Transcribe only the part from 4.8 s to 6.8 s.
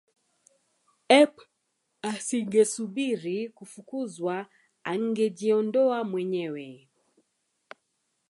angejiondoa mwenyewe